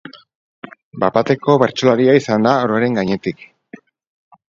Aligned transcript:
Bat-bateko 1.03 1.59
bertsolaria 1.65 2.17
izan 2.23 2.51
da 2.51 2.57
ororen 2.65 3.01
gainetik. 3.01 3.49